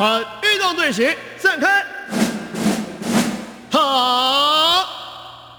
[0.00, 1.84] 传运动队形散开。
[3.70, 4.88] 好，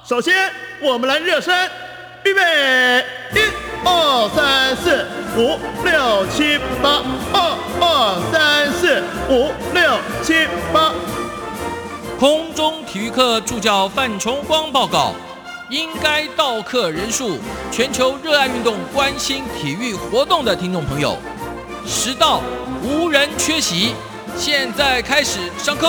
[0.04, 1.70] 首先我们来热身，
[2.26, 3.06] 预备，
[3.36, 3.40] 一、
[3.86, 5.06] 二、三、四、
[5.38, 10.92] 五、六、七、八，二、二、三、四、五、六、七、八。
[12.20, 15.14] 空中体育课助教范崇光报告：
[15.70, 17.38] 应该到课人数，
[17.72, 21.16] 全球热爱运动、关心体育活动的听众朋友，
[21.86, 22.42] 实到
[22.82, 23.94] 无人缺席。
[24.38, 25.88] 现在开始上课。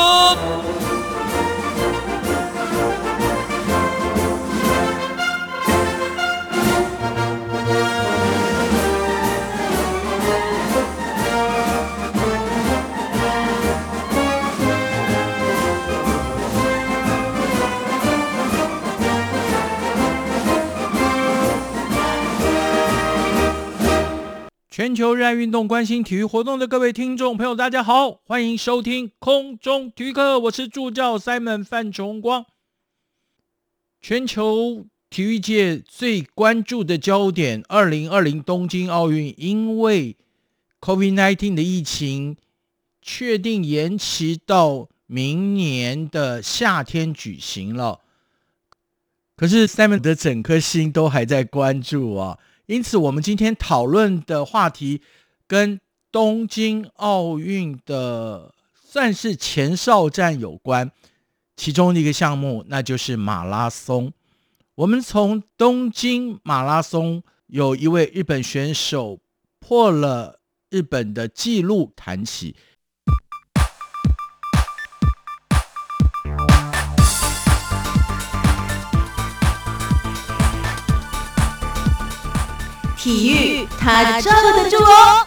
[24.73, 32.46] 全球热爱运动、关心体育活动的各位听众朋友，大家好，欢迎收听空中体育课，我是助教 Simon 范崇光。
[34.00, 40.16] 全球体育界最关注的焦点，二零二零东京奥运，因为
[40.80, 42.38] COVID-19 的疫情，
[43.02, 48.00] 确定延期到明年的夏天举行了。
[49.37, 52.38] 可是 Simon 的整颗心都还在关注啊。
[52.66, 55.02] 因此，我们今天讨论的话题
[55.46, 60.90] 跟东京奥运的算是前哨战有关，
[61.57, 64.12] 其中的一个项目那就是马拉松。
[64.77, 69.21] 我们从东京马拉松有一位日本选手
[69.59, 70.41] 破了
[70.71, 72.56] 日本的纪录谈起。
[83.03, 85.27] 体育，他罩得住哦。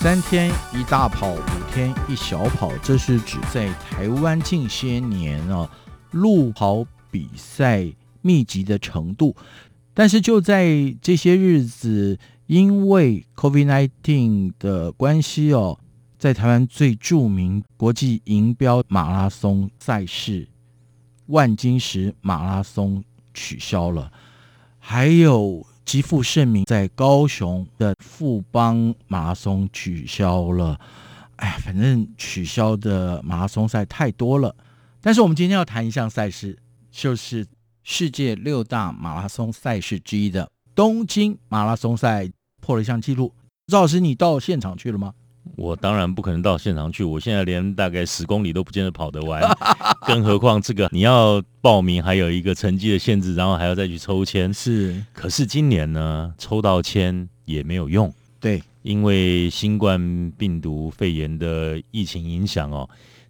[0.00, 1.40] 三天一大跑，五
[1.72, 5.70] 天一小跑，这是指在台湾近些年啊
[6.10, 7.86] 路跑比赛
[8.20, 9.36] 密集的程度。
[9.94, 15.78] 但是就在这些日子，因为 COVID-19 的关系哦。
[16.22, 20.46] 在台湾最著名国际银标马拉松赛事
[21.26, 23.02] 万金石马拉松
[23.34, 24.12] 取消了，
[24.78, 30.78] 还有极负盛名在高雄的富邦马拉松取消了。
[31.38, 34.54] 哎，反正取消的马拉松赛太多了。
[35.00, 36.56] 但是我们今天要谈一项赛事，
[36.92, 37.44] 就是
[37.82, 43.34] 世界六大马拉松赛事之一的东京马拉松赛破了一项纪录。
[43.66, 45.14] 赵老师，你到现场去了吗？
[45.56, 49.42] 我当然不可能到现场去，我现在连大概十公里都不见得跑得完，
[50.06, 54.52] 更何况这个你要报名，还有一个成绩的限制，然后还要再去抽签。
[54.54, 58.12] 是，可是今年呢，抽到签也没有用。
[58.40, 62.88] 对，因为新冠病毒肺炎的疫情影响哦，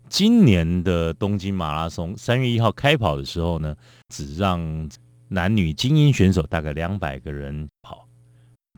[0.09, 3.75] 今年的东京马拉松三月一号开跑的时候呢，
[4.09, 4.89] 只让
[5.29, 8.07] 男女精英选手大概两百个人跑，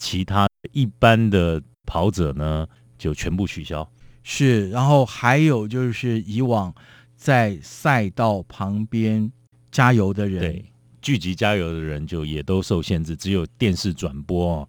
[0.00, 2.66] 其他一般的跑者呢。
[3.04, 3.86] 就全部取消，
[4.22, 6.74] 是，然后还有就是以往
[7.14, 9.30] 在赛道旁边
[9.70, 10.64] 加油的人，对，
[11.02, 14.68] 聚集加油的人就也都受限制，只有电视转播哦。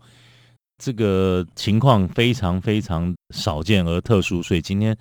[0.78, 4.94] 这个情况非常非常少见而特殊，所以今天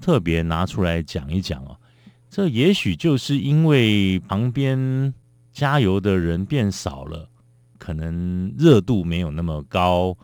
[0.00, 1.76] 特别拿出来讲一讲哦。
[2.30, 5.12] 这也许就是因为旁边
[5.52, 7.28] 加油的人变少了，
[7.78, 10.16] 可能热度没有那么高。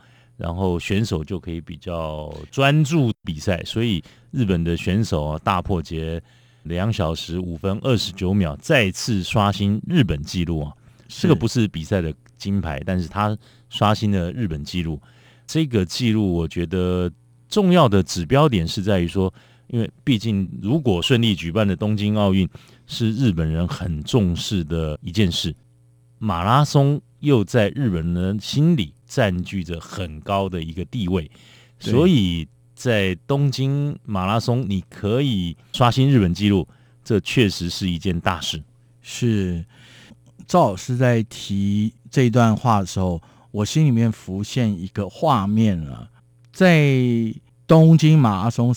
[0.42, 6.20] 然后选手就可以比较专注比赛，所以日本的选手啊大破节
[6.64, 10.72] 两小时五分二十九秒，再次刷新日本纪录啊！
[11.06, 13.38] 这个不是比赛的金牌，但是他
[13.70, 15.00] 刷新了日本纪录。
[15.46, 17.08] 这个记录我觉得
[17.48, 19.32] 重要的指标点是在于说，
[19.68, 22.48] 因为毕竟如果顺利举办的东京奥运
[22.88, 25.54] 是日本人很重视的一件事，
[26.18, 28.92] 马拉松又在日本人心里。
[29.14, 31.30] 占据着很高的一个地位，
[31.78, 36.66] 所以在东京马拉松，你可以刷新日本纪录，
[37.04, 38.62] 这确实是一件大事。
[39.02, 39.62] 是
[40.46, 43.20] 赵老师在提这段话的时候，
[43.50, 46.08] 我心里面浮现一个画面了，
[46.50, 46.90] 在
[47.66, 48.74] 东京马拉松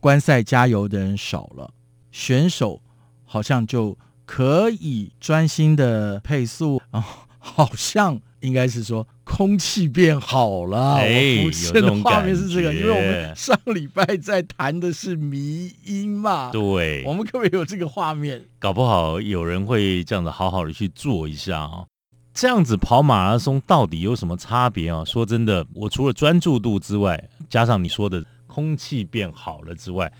[0.00, 1.70] 观赛加油的人少了，
[2.10, 2.80] 选手
[3.26, 7.04] 好像就可以专心的配速啊，
[7.40, 9.04] 好像应该是说。
[9.30, 18.44] 空气变好了，哎，浮现的画面是这个，因为我们上礼拜在谈的是迷音嘛，对，我们可不可以有这个画面？
[18.58, 21.86] 搞不好有人会这样子好好的去做一下哦。
[22.34, 25.04] 这样子跑马拉松到底有什么差别啊？
[25.04, 30.12] 说真的，我除了专注度之外，加上你说的空气变好了之外，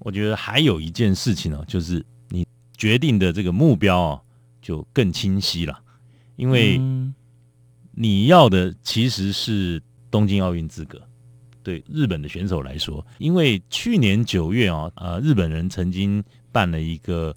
[0.00, 2.44] 我觉得还有一件事情呢、就是你
[2.76, 4.20] 决定的这个目标啊，
[4.60, 5.78] 就更清晰了，
[6.38, 6.80] 因为
[7.92, 10.98] 你要的其实是东京奥运资格。
[11.64, 17.34] 对日本的选手来说，因为去年九月啊，呃，日本人曾经办了一个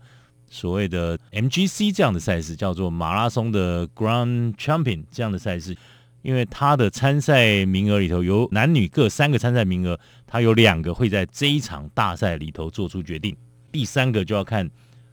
[0.50, 5.76] 所谓的 MGC 这样的赛事，叫做马拉松的 Grand Champion 这样的赛事。
[6.22, 13.36] 因为他的参赛名额里头有男女各三个参赛名额，他有两个会在这一场大赛里头做出决定，
[13.72, 14.70] 第三个就要看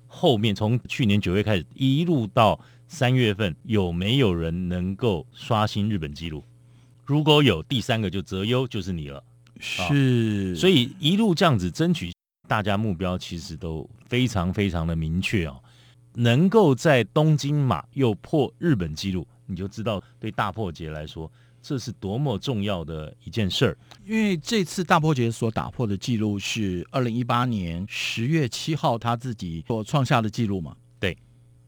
[0.07, 6.43] 后面从去年九月开始一路到三月份有没有人能够刷新日本记录。
[7.05, 9.23] 如果有第三个就择优，就是你了。
[9.61, 12.13] 是，所以一路这样子争取，
[12.49, 15.63] 大家目标其实都非常非常的明确哦。
[16.15, 21.31] 能够在东京马又破日本记录，你就知道对大破节来说，
[21.61, 23.77] 这是多么重要的一件事儿。
[24.07, 30.75] 因为这次大破节所打破的记录是二零一八年十月七号他自己所创下的记录嘛？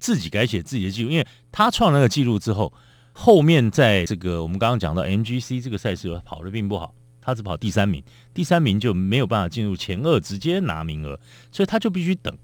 [0.00, 2.72] 自己改写自己的记录，因为他创那个记录之后，
[3.12, 8.02] 后面在这个我们刚刚讲到 MGC 这个赛事跑的并不好，他只跑第三名，
[8.32, 11.20] 第三名就没有办法进入前二直接拿名额，
[11.52, 12.36] 所以他就必须等，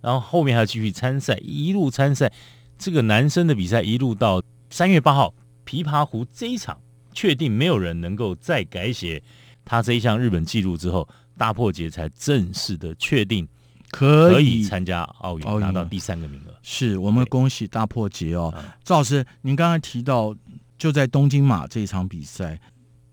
[0.00, 2.32] 然后后面还要继续参赛，一路参赛，
[2.76, 5.32] 这个男生的比赛一路到三月八号
[5.64, 6.78] 琵琶湖这一场，
[7.14, 9.22] 确定没有人能够再改写
[9.64, 13.46] 他这一项日本纪录之后，大破节才正式的确定
[13.90, 16.54] 可可以参加奥运，拿到第三个名额。
[16.62, 18.52] 是我们恭喜大破节哦。
[18.56, 20.34] 嗯，赵老师，您刚才提到
[20.76, 22.60] 就在东京马这一场比赛，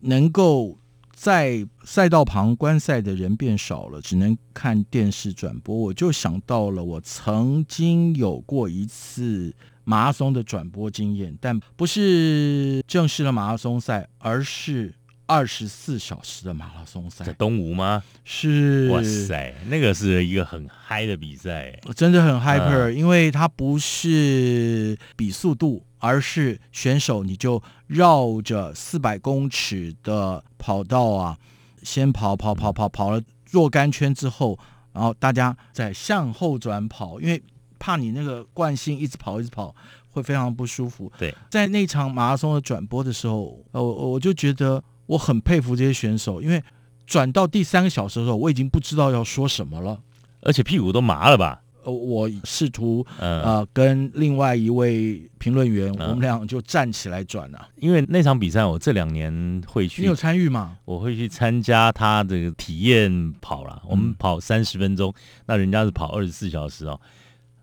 [0.01, 0.77] 能够
[1.13, 9.54] 在赛道旁观赛的人变少了，只能看电视转播，我就想到了我曾经有过一次
[9.86, 14.94] 马拉松的转播经验，但不是正式的马拉松赛，而是
[15.27, 17.25] 二十四小时的马拉松赛。
[17.25, 18.04] 在，东吴吗？
[18.24, 18.89] 是。
[18.89, 31.38] 哇塞，那个是一个很嗨的比赛，真的很 hyper，、因为它不是比速度，而是选手你就绕着四百公尺的跑道啊，
[31.83, 34.57] 先跑跑跑跑跑了若干圈之后，
[34.94, 37.42] 然后大家再向后转跑，因为
[37.80, 39.75] 怕你那个惯性一直跑一直跑
[40.10, 41.12] 会非常不舒服。
[41.18, 46.63] 对，在那场马拉松的转播的时候，呃，我我就觉得我很佩服这些选手，因为
[47.06, 50.00] 转到第三个小时的时候，我已经不知道要说什么了。
[50.42, 51.62] 而且屁股都麻了吧？
[51.84, 60.78] 呃，我试图嗯，呃跟另外一位评论员，嗯我们俩就站起来转了、因为那场比赛我这两年会去你有，参与吗？
[60.86, 63.80] 我会去参加他这个体验跑啦。
[63.88, 65.13] 我们嗯跑三十分钟，
[65.46, 67.00] 那人家是跑二十四小时哦。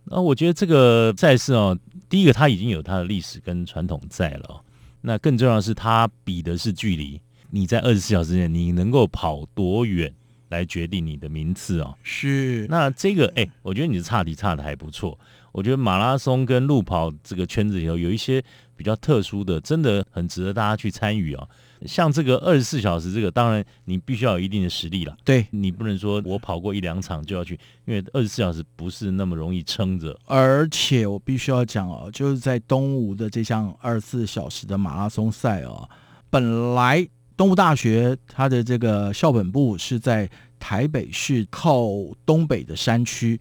[0.04, 1.76] 那我觉得这个赛事哦，
[2.08, 4.60] 第一个它已经有它的历史跟传统在了、哦，
[5.00, 7.20] 那更重要的是它比的是距离，
[7.54, 10.10] 你在二十四小时内你能够跑多远
[10.48, 11.94] 来决定你的名次哦。
[12.02, 15.18] 是，那这个，哎、我觉得你的差题差的还不错。
[15.52, 18.42] 我觉得马拉松跟路跑这个圈子里头有一些
[18.74, 21.46] 比较特殊的，真的很值得大家去参与啊。
[21.84, 30.18] 像这个二十四小时，这个当然你必须要有一定的实力了，对，你不能说我跑过一两场就要去，因为二十四小时不是那么容易撑着。
[30.24, 35.86] 而且我必须要讲哦，就是在东吴的这项二十四小时的马拉松赛哦，
[36.30, 41.86] 本来东吴大学它的这个校本部是在台北市靠
[42.24, 43.40] 东北的山区，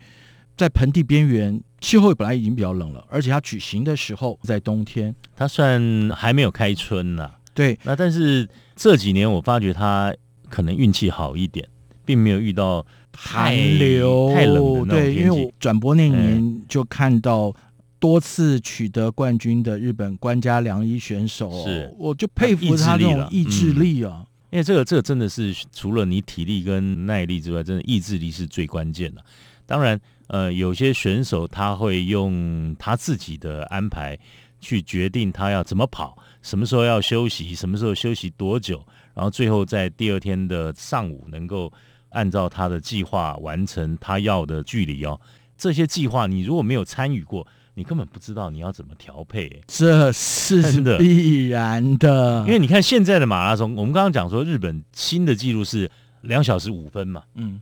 [0.58, 10.14] 在盆地边缘，气候本来已经比较冷了，而且它举行的时候在冬天，它算还没有开春呐、对，那但是这几年我发觉它
[10.50, 11.68] 可能运气好一点，
[12.06, 15.52] 并没有遇到寒流太冷的那种对，因天气为我。
[15.60, 17.54] 转播那年就看到
[18.02, 24.26] 多次取得冠军的日本官家良一选手哦，是我就佩服他那种意志力啊。
[24.50, 29.24] 因为这个这个真的是除了你体力跟耐力之外，真的意志力是最关键的。
[29.68, 34.18] 当然，呃，有些选手他会用他自己的安排
[34.60, 41.72] 去决定他要怎么跑，什么时候要休息，什么时候休息多久，然后最后在第二天的上午能够
[42.10, 45.22] 按照他的计划完成他要的距离哦。
[45.56, 50.98] 这些计划你如果没有参与过，你根本不知道你要怎么调配、欸这是真的。
[50.98, 55.90] 必然的，因为你看现在的马拉松，我们刚刚讲说日本新的记录是
[56.22, 57.62] 两小时五分嘛，嗯，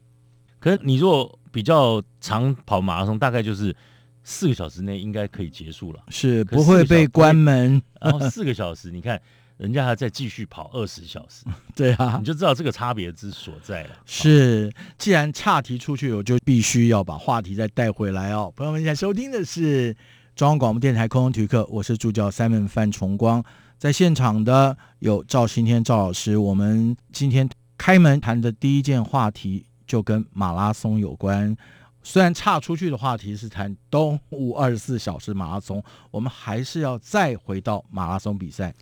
[0.59, 3.75] 可是你如果比较长跑马拉松，大概就是
[4.23, 5.99] 四个小时内应该可以结束了。
[6.09, 9.21] 是不会被关门，然后四个小时，你看
[9.59, 11.43] 人家还在继续跑二十小时，
[11.75, 13.89] 对啊你，就知道这个差别之所在了。
[14.05, 18.51] 是，既然岔题出去，我就必须要把话题再带回来哦。
[18.55, 19.93] 朋友们，现在收听的是
[20.33, 23.43] 中央广播电台空中体育课，我是助教 Simon 范崇光，
[23.77, 26.37] 在现场的有赵新天赵老师。
[26.37, 31.53] 我们今天开门谈的第一件话题就跟马拉松有关，
[32.01, 38.73] 虽然岔出去的话题是谈东吴二十四小时马拉松，我们还是要再回到马拉松比赛。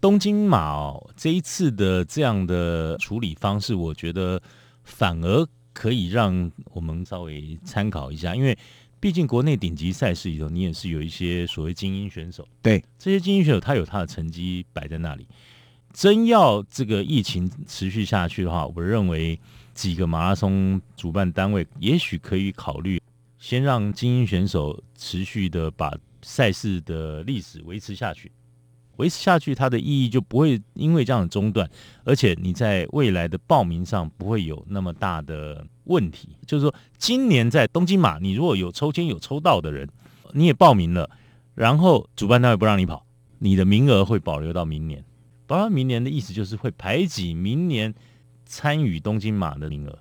[0.00, 4.40] 东京马哦，这一次的这样的处理方式，我觉得
[4.84, 8.56] 反而可以让我们稍微参考一下，因为。
[9.02, 12.46] 毕竟国内顶级赛事里头，你也是有一些所谓精英选手。
[12.60, 15.26] 对，这些精英选手，他有他的成绩摆在那里。
[15.94, 19.40] 真要这个疫情持续下去的话，我认为
[19.72, 23.00] 几个马拉松主办单位也许可以考虑，
[23.38, 28.30] 先让精英选手持续的把赛事的历史维持下去。
[29.00, 31.68] 维持下去，它的意义就不会因为这样的中断，
[32.04, 36.36] 而且你在未来的报名上不会有那么大的问题。
[36.46, 39.88] 就是说，今年在东京马，你如果有抽签有抽到的人，
[40.32, 41.10] 你也报名了，
[41.54, 43.06] 然后主办单位不让你跑，
[43.38, 45.02] 你的名额会保留到明年。
[45.46, 47.92] 保留明年的意思就是会排挤明年
[48.44, 49.98] 参与东京马的名额，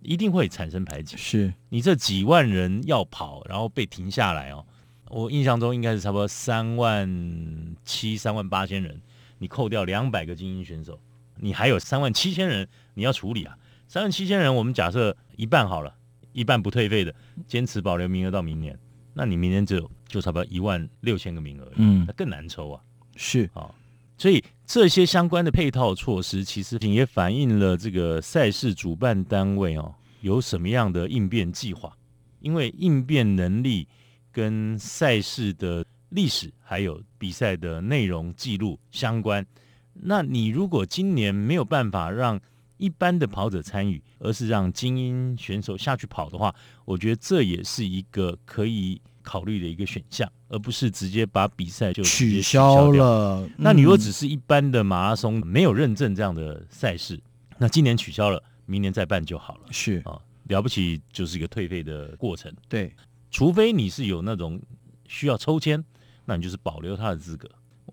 [0.00, 1.16] 一定会产生排挤。
[1.16, 4.64] 是你这几万人要跑，然后被停下来哦。
[5.10, 9.00] 我印象中应该是差不多三万七、三万八千人，
[9.38, 11.00] 你扣掉两百个精英选手，
[11.36, 13.58] 你还有三万七千人你要处理啊。
[13.88, 15.92] 三万七千人，我们假设一半好了，
[16.32, 17.12] 一半不退费的，
[17.48, 18.78] 坚持保留名额到明年，
[19.12, 22.80] 那你明年只有就差不多一万六千个名额，嗯，那更难抽啊。
[23.16, 23.68] 是啊，
[24.16, 31.96] 所以这些相关的配套措施，其实也反映了这个赛事主办单位哦有什么样的应变计划，
[32.38, 33.88] 因为应变能力。
[34.32, 39.44] 跟赛事的历史还有比赛的内容记录相关。
[39.92, 42.40] 那你如果今年没有办法让
[42.78, 53.46] 一般的跑者参与，而是让精英选手下去跑的话，我觉得这也是一个可以考虑的一个选项，而不是直接把比赛就取消了。
[53.58, 57.20] 那你如果只是一般的马拉松没有认证这样的赛事，
[57.58, 59.64] 那今年取消了，明年再办就好了。
[59.70, 62.50] 是啊，了不起就是一个退费的过程。
[62.68, 62.90] 对。
[63.30, 64.60] 除非你是有那种
[65.06, 65.82] 需要抽签，
[66.24, 67.48] 那你就是保留他的资格。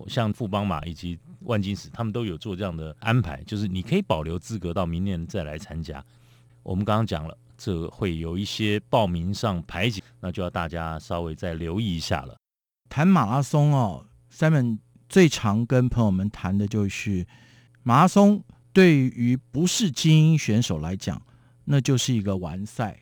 [0.08, 6.04] 像富邦马以及万金石，他们都有做这样的安排，就是你可以保留资格到明年再来参加。
[6.62, 12.38] 我们刚刚讲了，这会有一些报名上排挤，那就要大家稍微再留意一下了。
[12.90, 14.78] 谈马拉松哦，Simon
[15.10, 17.26] 最常跟朋友们谈的就是
[17.82, 21.20] 马拉松，对于不是精英选手来讲，
[21.66, 23.00] 那就是一个完赛。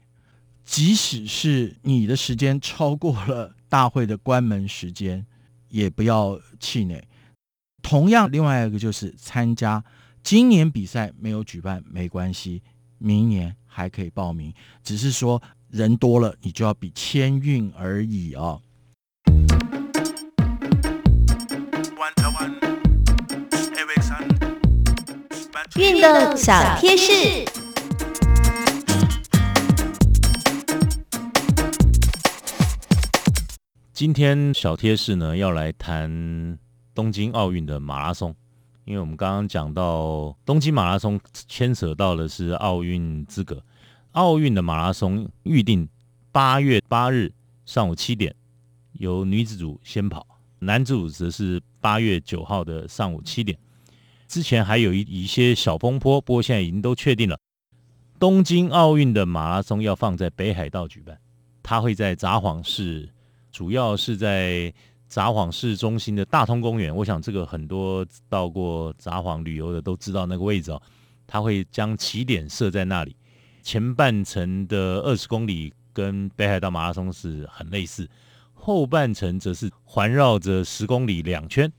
[0.65, 5.25] 即使是你的时间超过了大会的关门时间，
[5.69, 7.07] 也不要气馁。
[7.81, 9.83] 同样，另外一个就是参加
[10.23, 12.63] 今年比赛没有举办没关系，
[12.97, 14.51] 明年还可以报名，
[14.83, 18.61] 只是说人多了，你就要比签运而已哦。
[25.75, 27.54] 运动小贴士。
[33.95, 36.59] 今天小贴士呢，要来谈
[36.93, 38.35] 东京奥运的马拉松，
[38.83, 43.63] 因为我们刚刚讲到东京马拉松牵扯到的是奥运资格，
[44.11, 45.87] 奥运的马拉松预定
[46.33, 47.31] 八月八日
[47.65, 48.35] 上午七点
[48.91, 50.27] 由女子组先跑，
[50.59, 53.57] 男子组则是八月九号的上午七点。
[54.27, 57.39] 之前还有一一些小风波，不过现在已经都确定了，
[58.19, 61.17] 东京奥运的马拉松要放在北海道举办，
[61.63, 63.09] 它会在札幌市。
[63.55, 64.73] 主要是在
[65.07, 70.81] 札幌市中心的大通公园，我想这个很多到过札幌旅游的都知道那个位置哦。
[71.25, 73.15] 他会将起点设在那里，
[73.63, 78.09] 前半程的二十公里跟北海道马拉松是很类似，
[78.53, 81.71] 后半程则是环绕着十公里两圈，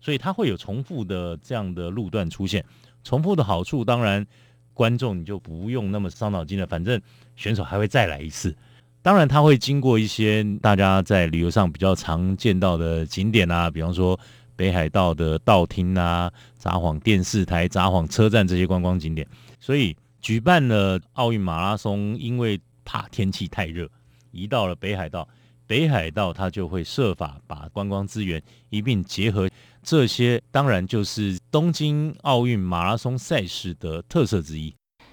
[0.00, 2.64] 所以它会有重复的这样的路段出现。
[3.04, 4.26] 重复的好处当然，
[4.74, 7.00] 观众你就不用那么伤脑筋了，反正
[7.36, 8.52] 选手还会再来一次。
[9.02, 14.18] 当然，它会经过一些大家在旅游上比较常见到的景点啊，比方说
[14.54, 19.26] 北海道的道厅啊、札幌电视台、札幌车站这些观光景点。
[19.58, 23.88] 所以举办了奥运马拉松，因为怕天气太热，
[24.32, 25.26] 移到了北海道。
[25.66, 29.48] 北海道它就会设法把观光资源一并结合，
[29.82, 34.74] 这些当然就是东京奥运马拉松赛事的特色之一。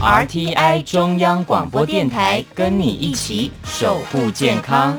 [0.00, 4.98] RTI 中央广播电台，跟你一起守护健康。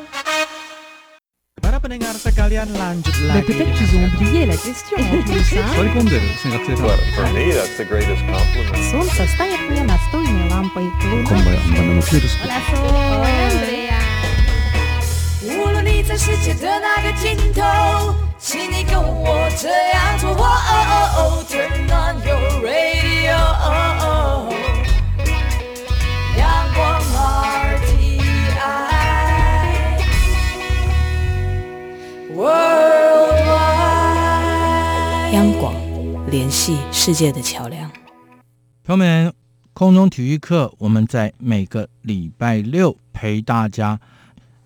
[1.61, 3.47] Para pendengar sekalian lanjut Mais lagi.
[3.47, 6.95] peut-être qu'ils ont oublié la question en plus, hein Soikonderu, singkat cerita.
[7.15, 8.83] For me, that's the greatest compliment.
[8.89, 10.87] Солнце станет мне настольной лампой.
[15.43, 20.29] 无论你在世界的哪个尽头，请你跟我这样做。
[20.31, 23.37] 哦哦哦，Turn on your radio，
[35.32, 35.72] 央广，
[36.28, 37.88] 联系世界的桥梁。
[38.82, 39.32] 朋友们，
[39.72, 44.00] 空中体育课我们在每个礼拜六陪大家。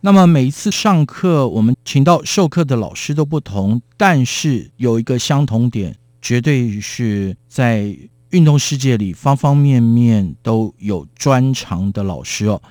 [0.01, 7.95] 那么每一次上课，我们请到授课的老师都不同，但是有一个相同点，绝对是在
[8.31, 12.63] 运动世界里方方面面都有专长的老师哦。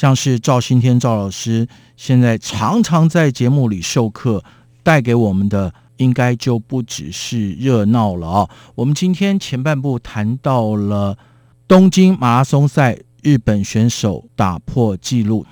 [0.00, 4.42] 像是赵新天赵老师，现在常常在节目里授课，
[4.82, 11.18] 带给我们的应该就不只是热闹了啊、我们今天前半部谈到了
[11.68, 15.44] 东京马拉松赛，日本选手打破纪录。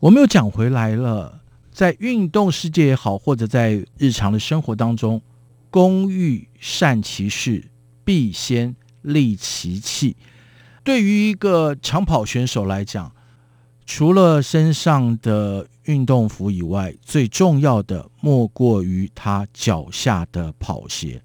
[0.00, 1.38] 我们又讲回来了，
[1.70, 5.22] 在运动世界也好，或者在日常的生活当中，
[5.70, 7.70] 工欲善其事，
[8.04, 10.16] 必先利其器。
[10.82, 13.12] 对于一个长跑选手来讲，
[13.94, 21.22] 除了身上的运动服以外，最重要的莫过于他脚下的跑鞋。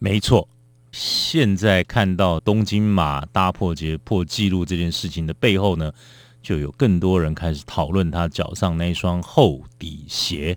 [0.00, 0.48] 没错，
[0.90, 5.92] 现在看到东京马大破节破纪录这件事情的背后呢，
[6.42, 10.56] 就有更多人开始讨论他脚上那一双厚底鞋。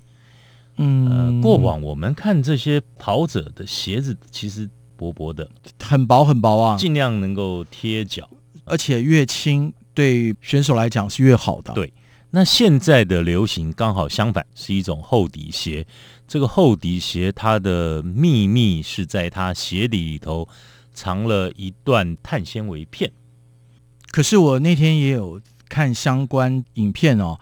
[0.77, 5.49] 嗯，呃，过往我们看这些跑者的鞋子其实薄薄的，
[5.83, 8.29] 很薄很薄啊，尽量能够贴脚。
[8.63, 11.73] 而且越轻对选手来讲是越好的。
[11.73, 11.91] 对
[12.29, 15.85] 那现在的流行刚好相反，是一种厚底鞋。
[16.27, 20.47] 这个厚底鞋它的秘密是在它鞋底里头
[20.93, 23.11] 藏了一段碳纤维片。
[24.11, 27.37] 可是我那天也有看相关影片哦，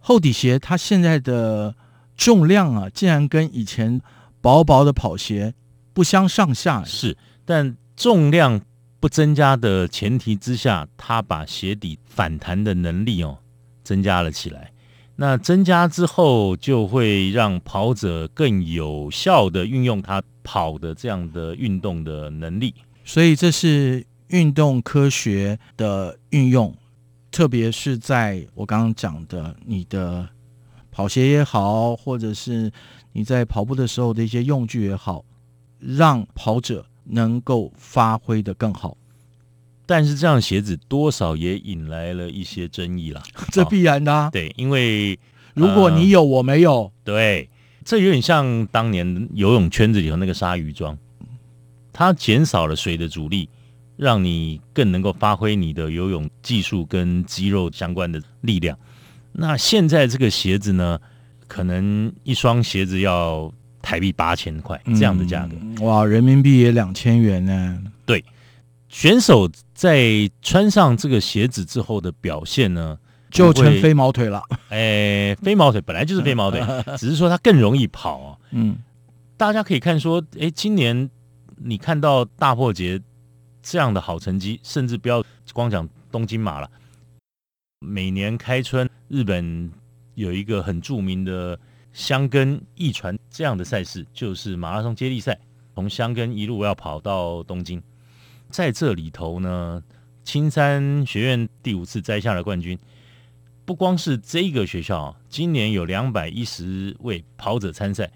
[0.00, 1.74] 厚底鞋它现在的
[2.16, 4.00] 重量啊，竟然跟以前
[4.40, 5.52] 薄薄的跑鞋
[5.92, 6.82] 不相上下。
[6.82, 8.62] 是，但重量
[9.02, 13.36] 不增加的前提之下，它把鞋底反弹的能力哦
[13.82, 14.70] 增加了起来。
[15.16, 22.72] 那增加之后，就会让跑者更有效的运用他跑的这样的运动的能力。
[23.02, 26.72] 所以这是运动科学的运用，
[27.32, 30.28] 特别是在我刚刚讲的你的
[30.92, 32.70] 跑鞋也好，或者是
[33.12, 35.24] 你在跑步的时候的一些用具也好，
[35.80, 38.96] 让跑者能够发挥的更好，
[39.86, 43.22] 但是这样鞋子多少也引来了一些争议啦。
[43.50, 44.30] 这哦必然的、啊。
[44.30, 45.18] 对，因为
[45.54, 47.48] 如果你有我没有，对，
[47.84, 50.96] 这有点像当年游泳圈子里头那个鲨鱼装，
[51.92, 53.48] 它减少了水的阻力，
[53.96, 58.78] 让你更能够发挥你的游泳技术跟肌肉相关的力量。
[59.32, 60.98] 那现在这个鞋子呢，
[61.48, 65.56] 可能一双鞋子要台币八千块这样的价格。
[65.60, 67.82] 嗯哇，人民币也两千元呢。
[68.06, 68.24] 对
[68.88, 72.98] 选手在穿上这个鞋子之后的表现呢，
[73.30, 74.42] 就成飞毛腿了。
[74.68, 76.62] 哎，飞毛腿本来就是飞毛腿，
[76.96, 78.38] 只是说它更容易跑哦。
[78.50, 78.76] 嗯，
[79.36, 81.10] 大家可以看说，哎，今年
[81.56, 83.00] 你看到大破节
[83.62, 86.70] 这样的好成绩，甚至不要光讲东京马了，
[87.80, 89.70] 每年开春日本
[90.14, 91.58] 有一个很著名的
[91.92, 95.38] 箱根一传这样的赛事，就是马拉松接力赛，
[95.74, 97.82] 从箱根一路要跑到东京，
[98.48, 99.82] 在这里头呢，
[100.24, 102.78] 青山学院第五次摘下了冠军。
[103.64, 108.10] 不光是这个学校啊，今年有两百一十位跑者参赛，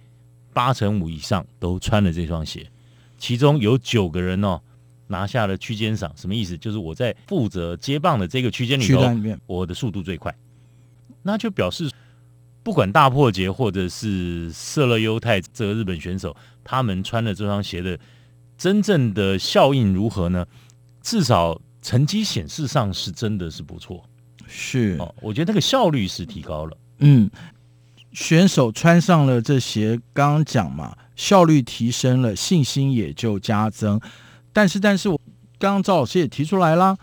[0.53, 2.69] 八成五以上都穿了这双鞋，
[3.17, 4.61] 其中有九个人哦
[5.07, 6.13] 拿下了区间赏。
[6.17, 6.59] 什么意思？
[6.59, 10.35] 就是我在负责接棒的这个区间里头里面，我的速度最快，
[11.23, 11.89] 那就表示
[12.67, 17.97] 不管大破节或者是色勒优太这个日本选手，他们穿的这双鞋的
[18.59, 20.45] 真正的效应如何呢？
[21.01, 24.03] 至少成绩显示上是真的是不错
[24.49, 26.77] 是，哦，我觉得那个效率是提高了。
[26.99, 27.31] 嗯，
[28.11, 34.01] 选手穿上了这鞋，刚刚讲嘛，效率提升了，信心也就加增。
[34.53, 35.21] 但是，但是我
[35.61, 36.99] 刚刚赵老师也提出来啦，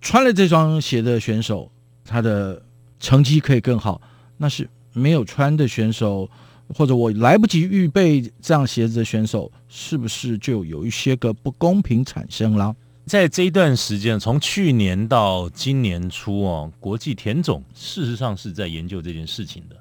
[0.00, 1.72] 穿了这双鞋的选手，
[2.04, 2.62] 他的
[3.00, 4.00] 成绩可以更好，
[4.36, 6.30] 那是没有穿的选手，
[6.74, 12.74] 或者我来不及预备这样鞋子的选手，是不是就有一些个不公平产生了？
[13.06, 19.76] 在这一段时间，从去年到今年初哦，国际田总事实上是在研究这件事情的，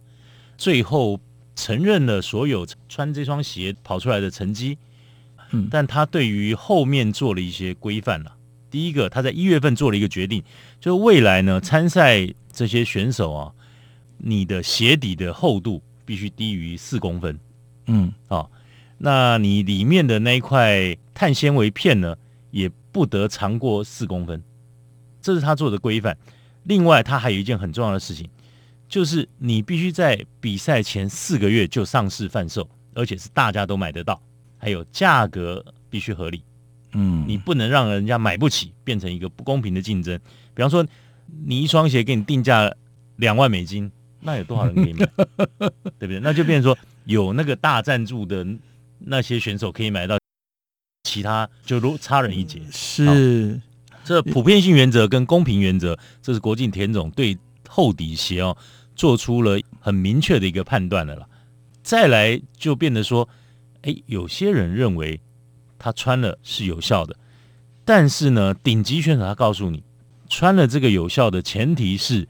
[0.57, 1.17] 最后
[1.55, 4.77] 承认了所有穿这双鞋跑出来的成绩，
[5.51, 8.33] 嗯但他对于后面做了一些规范了。
[8.69, 10.43] 第一个，他在一月份做了一个决定，
[10.81, 13.51] 就是未来呢参赛这些选手啊，
[14.25, 17.37] 你的鞋底的厚度必须低于四公分。
[17.87, 18.49] 嗯啊、
[18.97, 22.15] 那你里面的那一块碳纤维片呢，
[22.49, 24.41] 也不得长过四公分，
[25.21, 26.17] 这是他做的规范。
[26.63, 28.29] 另外，他还有一件很重要的事情，
[28.87, 34.21] 就是你必须在比赛前四个月就上市贩售，而且是大家都买得到，
[34.57, 36.41] 还有价格必须合理，
[36.93, 40.17] 嗯，你不能让人家买不起，变成一个不公平的竞争。
[40.53, 40.85] 比方说，
[41.45, 42.73] 你一双鞋给你定价
[43.17, 43.91] 两万美金，
[44.23, 45.05] 那有多少人可以买？
[45.99, 46.19] 对不对？
[46.19, 48.45] 那就变成说，有那个大赞助的
[48.99, 50.17] 那些选手可以买到，
[51.03, 52.61] 其他就如差人一截。
[52.71, 53.61] 是
[54.03, 58.55] 这普遍性原则跟公平原则，这是国际田总对厚底鞋哦
[58.95, 61.27] 做出了很明确的一个判断的了啦。
[61.81, 63.27] 再来就变得说，
[63.81, 65.19] 哎，有些人认为
[65.77, 67.15] 他穿了是有效的，
[67.83, 69.83] 但是呢，顶级选手他告诉你，
[70.29, 72.27] 穿了这个有效的前提是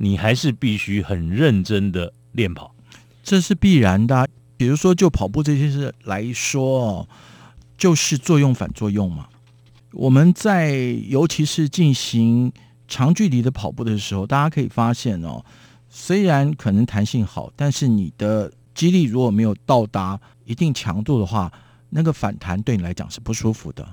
[0.00, 2.72] 你还是必须很认真的练跑。
[3.24, 4.26] 这是必然的啊。
[4.56, 7.08] 比如说，就跑步这件事来说哦，
[7.76, 9.28] 就是作用反作用嘛。
[9.92, 10.72] 我们在
[11.08, 12.52] 尤其是进行
[12.86, 15.44] 长距离的跑步的时候，大家可以发现哦，
[15.88, 21.52] 虽然可能弹性好，但是你的肌力如果没有到达一定强度的话，
[21.90, 23.86] 那个反弹对你来讲是不舒服的。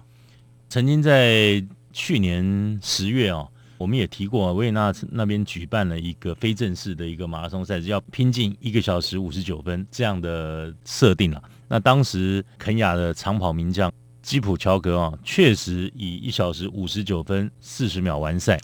[0.68, 1.64] 曾经在
[1.94, 11.44] 去年十月哦，我们也提过，维也纳那边举办了一个非正式的一个马拉松赛事，要拼进一个小时五十九分这样的设定了。
[11.68, 18.60] 那当时肯亚的长跑名将基普乔格啊，确实以一小时五十九分四十秒完赛，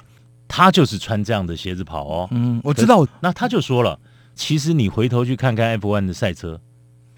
[0.48, 2.28] 他就是穿这样的鞋子跑哦。
[2.32, 4.00] 嗯，我知道，那他就说了，
[4.34, 6.62] 其实你回头去看看 F1 的赛车，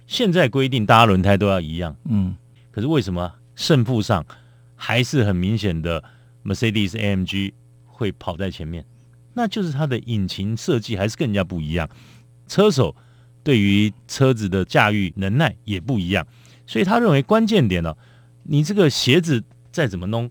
[0.08, 2.36] 现在规定大家轮胎都要一样，嗯，
[2.72, 4.26] 可是为什么胜负上
[4.76, 6.04] 还是很明显的
[6.44, 7.54] Mercedes AMG
[8.04, 8.84] 会跑在前面？
[9.34, 11.90] 那就是它的引擎设计还是跟人家不一样，
[12.46, 12.94] 车手
[13.44, 16.28] 对于车子的驾驭能耐也不一样，
[16.68, 17.96] 所以他认为关键点呢、
[18.44, 20.30] 你这个鞋子再怎么弄，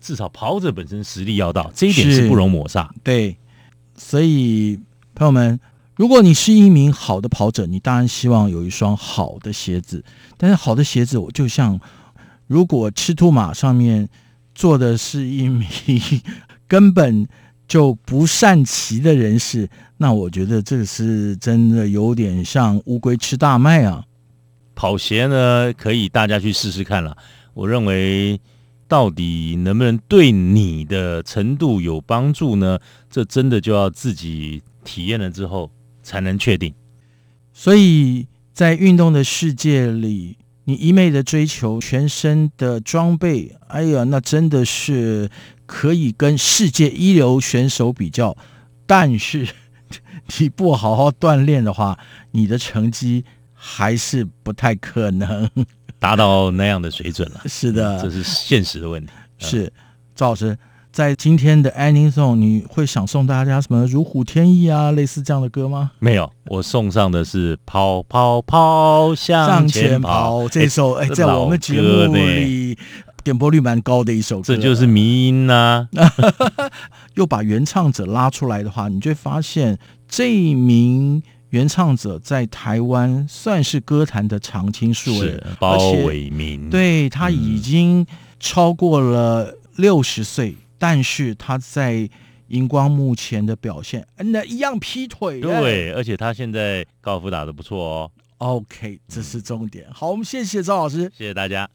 [0.00, 2.92] 至少跑者本身实力要到，这一点是是不容抹杀。
[3.04, 3.36] 对，
[3.94, 4.80] 所以
[5.14, 5.60] 朋友们，
[5.94, 10.02] 如果你是一名好的跑者，你当然希望有一双好的鞋子。
[10.36, 11.78] 但是好的鞋子，我就像
[12.48, 14.08] 如果赤兔马上面
[14.52, 15.68] 坐的是一名
[16.72, 17.28] 根本
[17.68, 24.02] 就不善骑的人士，那我觉得这是真的有点像乌龟吃大麦啊。
[24.74, 27.14] 跑鞋呢，可以大家去试试看了。
[27.52, 28.40] 我认为，
[28.88, 32.78] 到底能不能对你的程度有帮助呢？
[33.10, 35.70] 这真的就要自己体验了之后
[36.02, 36.72] 才能确定。
[37.52, 45.30] 所以在运动的世界里，你一昧的追求全身的装备，哎呀，那真的是
[45.66, 48.36] 可以跟世界一流选手比较。
[48.86, 49.48] 但是
[50.38, 51.98] 你不好好锻炼的话，
[52.30, 55.48] 你的成绩还是不太可能。
[55.98, 57.42] 达到那样的水准了。
[57.46, 59.12] 是的，这是现实的问题。
[59.38, 59.72] 是
[60.14, 60.56] 赵老师
[60.92, 65.92] 在今天的 ending song，你会想送大家什么“如虎添翼”啊，类似这样的歌吗？
[65.98, 72.76] 没有，我送上的是“跑跑跑向前跑”这首哎，在我们节目里
[73.24, 75.88] 点播率蛮高的一首歌，这就是迷音呐、
[77.16, 88.06] 又把原唱者拉出来的话，你就会发现这一名原唱者在台湾算是歌坛的常青树了是，包伟明，对他已经
[88.38, 92.10] 超过了六十岁，但是他在
[92.48, 95.40] 荧光幕前的表现，哎那一样劈腿。
[95.40, 98.10] 对，而且他现在高尔夫打得不错哦。
[98.38, 99.86] OK，这是重点。
[99.92, 101.70] 好，我们谢谢赵老师，谢谢大家。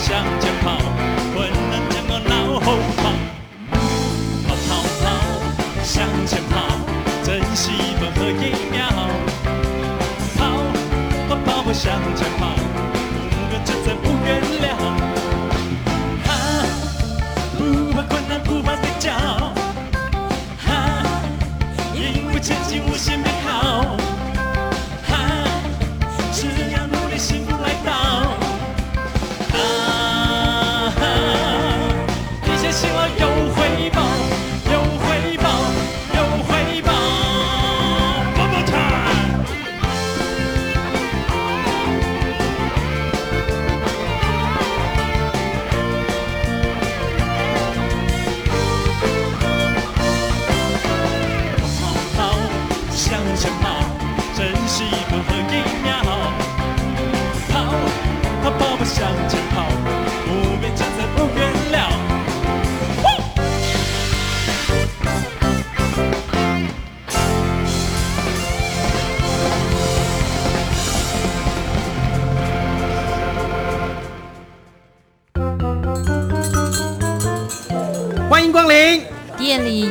[0.00, 0.78] 向前跑，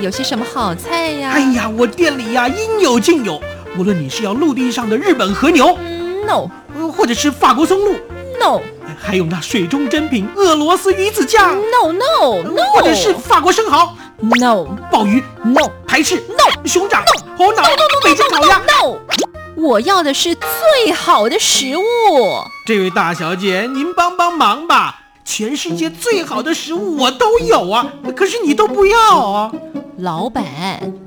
[0.07, 1.31] 有些什么好菜呀？
[1.33, 3.41] 哎呀，我店里呀应有尽有，
[3.77, 7.91] 无论你是要陆地上的日本和牛，嗯，no 呃或者是法国松露
[8.39, 8.61] ，no
[8.97, 13.93] 还有那水中珍品俄罗斯鱼子酱，no no no，或者是法国生蚝、
[14.39, 18.59] no 鲍鱼、no 排斥、no 熊掌、，no，猴脑，no，、北京烤鸭。
[18.59, 18.97] no，
[19.57, 21.81] 我要的是最好的食物。
[22.65, 25.01] 这位大小姐，您帮帮忙吧！
[25.29, 28.97] 全世界最好的食物我都有啊，可是你都不要
[29.29, 29.51] 啊！
[29.99, 30.43] 老板，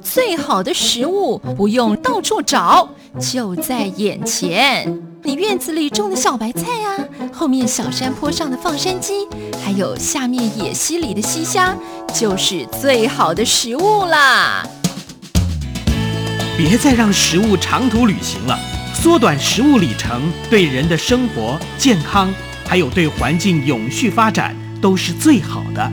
[0.03, 2.88] 最好的食物不用到处找，
[3.20, 5.00] 就在眼前。
[5.22, 6.98] 你院子里种的小白菜啊，
[7.33, 9.29] 后面小山坡上的放山鸡，
[9.64, 11.76] 还有下面野溪里的溪虾，
[12.12, 14.66] 就是最好的食物啦。
[16.57, 18.59] 别再让食物长途旅行了，
[18.92, 22.29] 缩短食物里程，对人的生活、健康，
[22.66, 25.92] 还有对环境永续发展都是最好的。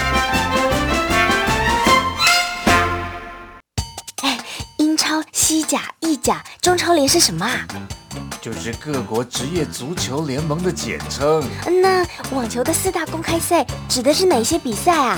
[6.21, 7.65] 甲、中超联是什么啊？
[8.39, 11.43] 就是各国职业足球联盟的简称。
[11.81, 12.05] 那
[12.35, 15.17] 网球的四大公开赛指的是哪些比赛啊？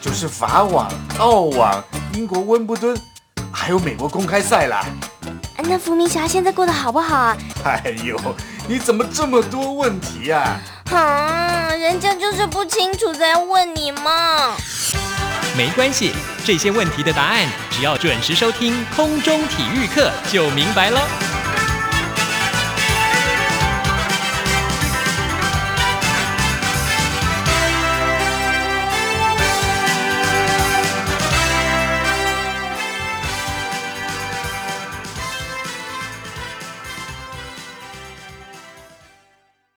[0.00, 1.82] 就是法网、澳网、
[2.14, 2.98] 英国温布敦，
[3.52, 4.84] 还有美国公开赛啦。
[5.58, 7.36] 那伏明霞现在过得好不好啊？
[7.64, 8.18] 哎呦，
[8.66, 10.58] 你怎么这么多问题啊、
[10.90, 14.56] 啊，人家就是不清楚才问你嘛。
[15.56, 16.12] 没关系，
[16.44, 21.39] 这些问题的答案只要准时收听空中体育课就明白了。